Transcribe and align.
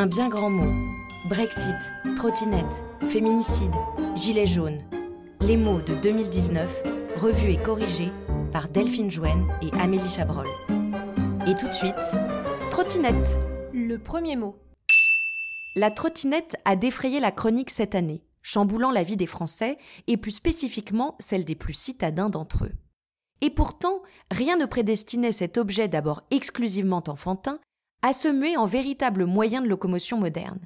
Un 0.00 0.06
bien 0.06 0.28
grand 0.28 0.48
mot. 0.48 0.94
Brexit, 1.28 1.74
trottinette, 2.14 2.84
féminicide, 3.08 3.74
gilet 4.14 4.46
jaune. 4.46 4.78
Les 5.40 5.56
mots 5.56 5.80
de 5.80 5.96
2019, 5.96 6.70
revus 7.16 7.50
et 7.50 7.56
corrigés 7.56 8.12
par 8.52 8.68
Delphine 8.68 9.10
Jouen 9.10 9.48
et 9.60 9.72
Amélie 9.72 10.08
Chabrol. 10.08 10.46
Et 11.48 11.56
tout 11.56 11.66
de 11.66 11.72
suite, 11.72 11.96
trottinette. 12.70 13.40
Le 13.74 13.96
premier 13.96 14.36
mot. 14.36 14.54
La 15.74 15.90
trottinette 15.90 16.54
a 16.64 16.76
défrayé 16.76 17.18
la 17.18 17.32
chronique 17.32 17.70
cette 17.70 17.96
année, 17.96 18.22
chamboulant 18.40 18.92
la 18.92 19.02
vie 19.02 19.16
des 19.16 19.26
Français 19.26 19.78
et 20.06 20.16
plus 20.16 20.30
spécifiquement 20.30 21.16
celle 21.18 21.44
des 21.44 21.56
plus 21.56 21.74
citadins 21.74 22.30
d'entre 22.30 22.66
eux. 22.66 22.72
Et 23.40 23.50
pourtant, 23.50 24.02
rien 24.30 24.56
ne 24.56 24.66
prédestinait 24.66 25.32
cet 25.32 25.58
objet 25.58 25.88
d'abord 25.88 26.22
exclusivement 26.30 27.02
enfantin 27.08 27.58
à 28.02 28.12
se 28.12 28.28
muer 28.28 28.56
en 28.56 28.66
véritable 28.66 29.26
moyen 29.26 29.60
de 29.60 29.68
locomotion 29.68 30.18
moderne. 30.18 30.60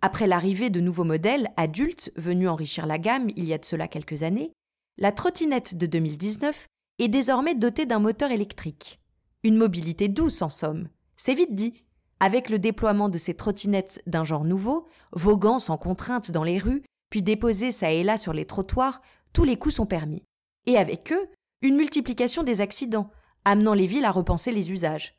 Après 0.00 0.26
l'arrivée 0.26 0.70
de 0.70 0.80
nouveaux 0.80 1.04
modèles 1.04 1.50
adultes 1.56 2.12
venus 2.16 2.48
enrichir 2.48 2.86
la 2.86 2.98
gamme 2.98 3.28
il 3.36 3.44
y 3.44 3.52
a 3.52 3.58
de 3.58 3.64
cela 3.64 3.88
quelques 3.88 4.22
années, 4.22 4.52
la 4.96 5.12
trottinette 5.12 5.76
de 5.76 5.86
2019 5.86 6.66
est 6.98 7.08
désormais 7.08 7.54
dotée 7.54 7.86
d'un 7.86 7.98
moteur 7.98 8.30
électrique. 8.30 9.00
Une 9.44 9.56
mobilité 9.56 10.08
douce 10.08 10.42
en 10.42 10.48
somme, 10.48 10.88
c'est 11.16 11.34
vite 11.34 11.54
dit. 11.54 11.74
Avec 12.20 12.48
le 12.48 12.58
déploiement 12.58 13.08
de 13.08 13.18
ces 13.18 13.34
trottinettes 13.34 14.02
d'un 14.06 14.24
genre 14.24 14.44
nouveau, 14.44 14.88
voguant 15.12 15.60
sans 15.60 15.78
contrainte 15.78 16.32
dans 16.32 16.42
les 16.42 16.58
rues, 16.58 16.82
puis 17.10 17.22
déposées 17.22 17.70
ça 17.70 17.92
et 17.92 18.02
là 18.02 18.18
sur 18.18 18.32
les 18.32 18.44
trottoirs, 18.44 19.02
tous 19.32 19.44
les 19.44 19.56
coups 19.56 19.76
sont 19.76 19.86
permis. 19.86 20.24
Et 20.66 20.76
avec 20.76 21.12
eux, 21.12 21.28
une 21.62 21.76
multiplication 21.76 22.42
des 22.42 22.60
accidents, 22.60 23.10
amenant 23.44 23.74
les 23.74 23.86
villes 23.86 24.04
à 24.04 24.10
repenser 24.10 24.52
les 24.52 24.72
usages. 24.72 25.17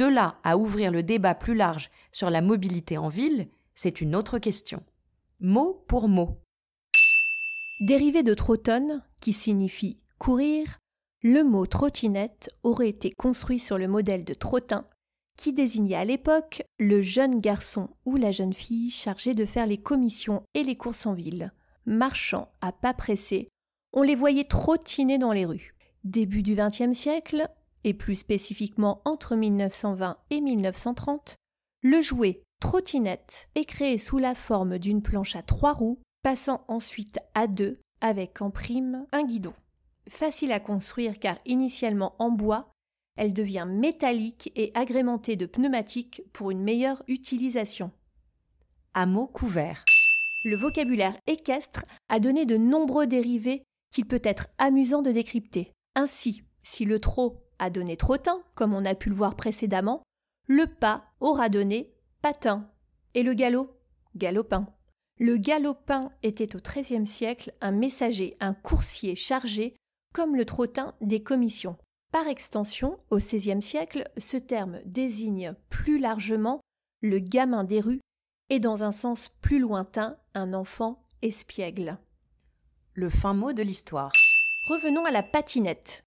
De 0.00 0.06
là 0.06 0.38
à 0.44 0.56
ouvrir 0.56 0.90
le 0.90 1.02
débat 1.02 1.34
plus 1.34 1.54
large 1.54 1.90
sur 2.10 2.30
la 2.30 2.40
mobilité 2.40 2.96
en 2.96 3.08
ville, 3.08 3.50
c'est 3.74 4.00
une 4.00 4.16
autre 4.16 4.38
question. 4.38 4.82
Mot 5.40 5.84
pour 5.88 6.08
mot. 6.08 6.38
Dérivé 7.80 8.22
de 8.22 8.32
trotton, 8.32 9.02
qui 9.20 9.34
signifie 9.34 10.00
courir, 10.16 10.78
le 11.22 11.42
mot 11.42 11.66
trottinette 11.66 12.48
aurait 12.62 12.88
été 12.88 13.10
construit 13.10 13.58
sur 13.58 13.76
le 13.76 13.88
modèle 13.88 14.24
de 14.24 14.32
trottin, 14.32 14.80
qui 15.36 15.52
désignait 15.52 15.96
à 15.96 16.06
l'époque 16.06 16.62
le 16.78 17.02
jeune 17.02 17.38
garçon 17.38 17.90
ou 18.06 18.16
la 18.16 18.32
jeune 18.32 18.54
fille 18.54 18.88
chargé 18.88 19.34
de 19.34 19.44
faire 19.44 19.66
les 19.66 19.76
commissions 19.76 20.44
et 20.54 20.62
les 20.62 20.76
courses 20.76 21.04
en 21.04 21.12
ville. 21.12 21.52
Marchant 21.84 22.50
à 22.62 22.72
pas 22.72 22.94
pressés, 22.94 23.50
on 23.92 24.00
les 24.00 24.16
voyait 24.16 24.44
trottiner 24.44 25.18
dans 25.18 25.32
les 25.32 25.44
rues. 25.44 25.74
Début 26.04 26.42
du 26.42 26.54
XXe 26.54 26.96
siècle, 26.96 27.50
et 27.84 27.94
plus 27.94 28.14
spécifiquement 28.14 29.00
entre 29.04 29.36
1920 29.36 30.18
et 30.30 30.40
1930, 30.40 31.36
le 31.82 32.00
jouet 32.00 32.42
trottinette 32.60 33.48
est 33.54 33.64
créé 33.64 33.98
sous 33.98 34.18
la 34.18 34.34
forme 34.34 34.78
d'une 34.78 35.02
planche 35.02 35.36
à 35.36 35.42
trois 35.42 35.72
roues, 35.72 36.00
passant 36.22 36.64
ensuite 36.68 37.18
à 37.34 37.46
deux 37.46 37.80
avec 38.00 38.42
en 38.42 38.50
prime 38.50 39.06
un 39.12 39.24
guidon. 39.24 39.54
Facile 40.08 40.52
à 40.52 40.60
construire 40.60 41.18
car 41.18 41.38
initialement 41.46 42.14
en 42.18 42.30
bois, 42.30 42.70
elle 43.16 43.34
devient 43.34 43.66
métallique 43.68 44.52
et 44.56 44.72
agrémentée 44.74 45.36
de 45.36 45.46
pneumatiques 45.46 46.22
pour 46.32 46.50
une 46.50 46.62
meilleure 46.62 47.02
utilisation. 47.08 47.90
À 48.94 49.06
mots 49.06 49.26
couverts. 49.26 49.84
Le 50.44 50.56
vocabulaire 50.56 51.16
équestre 51.26 51.84
a 52.08 52.18
donné 52.18 52.46
de 52.46 52.56
nombreux 52.56 53.06
dérivés 53.06 53.62
qu'il 53.90 54.06
peut 54.06 54.22
être 54.24 54.46
amusant 54.58 55.02
de 55.02 55.10
décrypter. 55.10 55.72
Ainsi, 55.94 56.44
si 56.62 56.84
le 56.84 56.98
trot 56.98 57.42
a 57.60 57.70
donné 57.70 57.96
trottin, 57.96 58.42
comme 58.56 58.74
on 58.74 58.84
a 58.84 58.96
pu 58.96 59.08
le 59.08 59.14
voir 59.14 59.36
précédemment, 59.36 60.02
le 60.48 60.66
pas 60.66 61.04
aura 61.20 61.48
donné 61.48 61.94
patin 62.22 62.68
et 63.14 63.22
le 63.22 63.34
galop? 63.34 63.76
Galopin. 64.16 64.66
Le 65.20 65.36
galopin 65.36 66.10
était 66.22 66.56
au 66.56 66.58
XIIIe 66.58 67.06
siècle 67.06 67.54
un 67.60 67.70
messager, 67.70 68.34
un 68.40 68.54
coursier 68.54 69.14
chargé, 69.14 69.76
comme 70.12 70.34
le 70.34 70.44
trottin 70.44 70.94
des 71.00 71.22
commissions. 71.22 71.76
Par 72.10 72.26
extension, 72.26 72.98
au 73.10 73.18
XVIe 73.18 73.62
siècle, 73.62 74.10
ce 74.16 74.36
terme 74.36 74.80
désigne 74.84 75.54
plus 75.68 75.98
largement 75.98 76.60
le 77.02 77.20
gamin 77.20 77.62
des 77.62 77.80
rues 77.80 78.00
et 78.48 78.58
dans 78.58 78.82
un 78.82 78.90
sens 78.90 79.28
plus 79.40 79.60
lointain, 79.60 80.18
un 80.34 80.54
enfant 80.54 81.06
espiègle. 81.22 81.98
Le 82.94 83.08
fin 83.08 83.34
mot 83.34 83.52
de 83.52 83.62
l'histoire. 83.62 84.12
Revenons 84.68 85.04
à 85.04 85.12
la 85.12 85.22
patinette. 85.22 86.02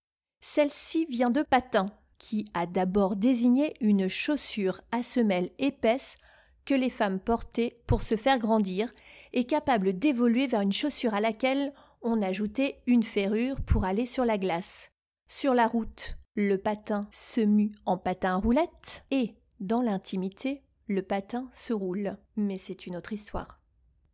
Celle-ci 0.46 1.06
vient 1.06 1.30
de 1.30 1.42
patin, 1.42 1.86
qui 2.18 2.52
a 2.54 2.66
d'abord 2.66 3.16
désigné 3.16 3.76
une 3.80 4.10
chaussure 4.10 4.82
à 4.92 5.02
semelle 5.02 5.50
épaisse 5.58 6.18
que 6.66 6.74
les 6.74 6.90
femmes 6.90 7.22
portaient 7.22 7.80
pour 7.88 8.02
se 8.02 8.18
faire 8.18 8.40
grandir 8.40 8.92
et 9.32 9.46
capable 9.46 9.98
d'évoluer 9.98 10.48
vers 10.48 10.60
une 10.60 10.74
chaussure 10.74 11.14
à 11.14 11.22
laquelle 11.22 11.72
on 12.02 12.22
ajoutait 12.22 12.82
une 12.88 13.04
ferrure 13.04 13.62
pour 13.62 13.86
aller 13.86 14.06
sur 14.06 14.26
la 14.26 14.38
glace. 14.38 14.92
Sur 15.30 15.54
la 15.54 15.66
route, 15.66 16.18
le 16.36 16.58
patin 16.58 17.08
se 17.10 17.40
mue 17.40 17.72
en 17.86 17.98
patin 17.98 18.36
roulette 18.36 19.06
et, 19.12 19.36
dans 19.62 19.82
l'intimité, 19.82 20.62
le 20.90 21.04
patin 21.04 21.48
se 21.54 21.72
roule. 21.72 22.18
Mais 22.36 22.58
c'est 22.58 22.86
une 22.86 22.98
autre 22.98 23.14
histoire. 23.14 23.62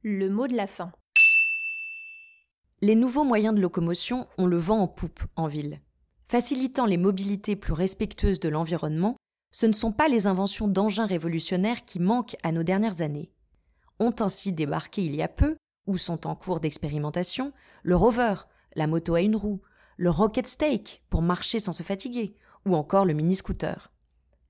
Le 0.04 0.30
mot 0.30 0.46
de 0.46 0.56
la 0.56 0.68
fin. 0.68 0.92
Les 2.82 2.94
nouveaux 2.94 3.24
moyens 3.24 3.56
de 3.56 3.62
locomotion 3.62 4.28
ont 4.38 4.46
le 4.46 4.58
vent 4.58 4.78
en 4.78 4.88
poupe 4.88 5.24
en 5.36 5.48
ville. 5.48 5.82
Facilitant 6.30 6.86
les 6.86 6.98
mobilités 6.98 7.56
plus 7.56 7.74
respectueuses 7.74 8.40
de 8.40 8.50
l'environnement, 8.50 9.16
ce 9.52 9.66
ne 9.66 9.74
sont 9.74 9.92
pas 9.92 10.08
les 10.08 10.28
inventions 10.28 10.68
d'engins 10.68 11.08
révolutionnaires 11.08 11.82
qui 11.82 12.00
manquent 12.00 12.36
à 12.44 12.52
nos 12.52 12.62
dernières 12.62 13.02
années. 13.02 13.32
Ont 14.00 14.14
ainsi 14.20 14.54
débarqué 14.54 15.04
il 15.04 15.16
y 15.16 15.24
a 15.24 15.28
peu, 15.28 15.58
ou 15.88 15.98
sont 15.98 16.28
en 16.28 16.36
cours 16.36 16.60
d'expérimentation, 16.60 17.52
le 17.82 17.96
rover, 17.96 18.36
la 18.76 18.86
moto 18.86 19.16
à 19.16 19.22
une 19.22 19.36
roue, 19.36 19.64
le 19.98 20.12
rocket 20.12 20.46
stake 20.46 21.02
pour 21.10 21.24
marcher 21.24 21.58
sans 21.58 21.74
se 21.74 21.82
fatiguer, 21.82 22.36
ou 22.64 22.76
encore 22.76 23.06
le 23.06 23.14
mini-scooter. 23.14 23.92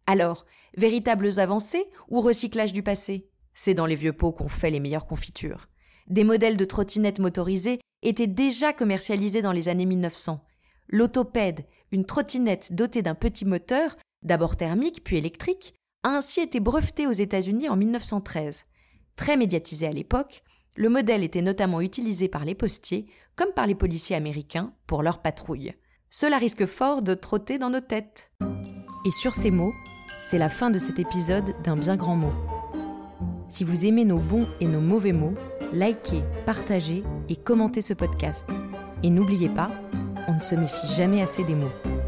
Alors, 0.06 0.46
véritables 0.76 1.40
avancées 1.40 1.86
ou 2.10 2.20
recyclage 2.20 2.74
du 2.74 2.84
passé? 2.84 3.30
C'est 3.54 3.74
dans 3.74 3.86
les 3.86 3.96
vieux 3.96 4.12
pots 4.12 4.34
qu'on 4.34 4.50
fait 4.50 4.70
les 4.70 4.82
meilleures 4.82 5.08
confitures. 5.08 5.70
Des 6.10 6.26
modèles 6.26 6.58
de 6.58 6.66
trottinettes 6.66 7.20
motorisées 7.20 7.80
étaient 8.02 8.28
déjà 8.28 8.74
commercialisés 8.74 9.42
dans 9.42 9.54
les 9.54 9.70
années 9.70 9.86
1900, 9.86 10.44
L'autopède, 10.90 11.66
une 11.92 12.06
trottinette 12.06 12.74
dotée 12.74 13.02
d'un 13.02 13.16
petit 13.16 13.46
moteur, 13.46 13.96
d'abord 14.24 14.56
thermique 14.56 15.04
puis 15.04 15.18
électrique, 15.18 15.76
a 16.04 16.10
ainsi 16.10 16.42
été 16.42 16.60
breveté 16.60 17.06
aux 17.06 17.12
États-Unis 17.12 17.70
en 17.70 17.78
1913. 17.78 18.66
Très 19.16 19.38
médiatisé 19.38 19.86
à 19.86 19.92
l'époque, 19.92 20.44
le 20.76 20.90
modèle 20.90 21.24
était 21.24 21.42
notamment 21.42 21.82
utilisé 21.82 22.28
par 22.28 22.46
les 22.46 22.56
postiers 22.56 23.06
comme 23.36 23.52
par 23.54 23.68
les 23.68 23.76
policiers 23.76 24.16
américains 24.16 24.74
pour 24.88 25.04
leur 25.04 25.22
patrouille. 25.22 25.74
Cela 26.10 26.38
risque 26.38 26.66
fort 26.66 27.04
de 27.04 27.14
trotter 27.14 27.60
dans 27.60 27.70
nos 27.70 27.82
têtes. 27.82 28.32
Et 29.06 29.12
sur 29.12 29.36
ces 29.36 29.52
mots, 29.52 29.74
c'est 30.24 30.38
la 30.38 30.50
fin 30.50 30.72
de 30.72 30.80
cet 30.80 31.00
épisode 31.00 31.54
d'un 31.64 31.78
bien 31.78 31.98
grand 31.98 32.16
mot. 32.16 32.34
Si 33.48 33.64
vous 33.64 33.86
aimez 33.86 34.06
nos 34.06 34.20
bons 34.20 34.48
et 34.60 34.66
nos 34.66 34.82
mauvais 34.82 35.12
mots, 35.12 35.36
likez, 35.72 36.24
partagez 36.46 37.04
et 37.30 37.36
commentez 37.36 37.82
ce 37.82 37.94
podcast. 37.94 38.48
Et 39.04 39.10
n'oubliez 39.10 39.50
pas, 39.50 39.72
on 40.30 40.36
ne 40.36 40.42
se 40.42 40.56
méfie 40.56 40.94
jamais 40.96 41.22
assez 41.22 41.44
des 41.44 41.56
mots. 41.56 41.99